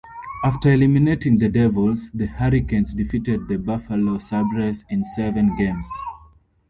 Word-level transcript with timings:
After 0.43 0.73
eliminating 0.73 1.37
the 1.37 1.47
Devils, 1.47 2.09
the 2.11 2.25
Hurricanes 2.25 2.95
defeated 2.95 3.47
the 3.47 3.57
Buffalo 3.57 4.17
Sabres 4.17 4.83
in 4.89 5.03
seven 5.03 5.55
games. 5.55 5.85